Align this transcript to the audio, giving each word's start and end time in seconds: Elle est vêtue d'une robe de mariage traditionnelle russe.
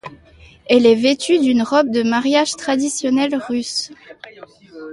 Elle 0.65 0.87
est 0.87 0.95
vêtue 0.95 1.37
d'une 1.37 1.61
robe 1.61 1.91
de 1.91 2.01
mariage 2.01 2.53
traditionnelle 2.53 3.35
russe. 3.35 3.91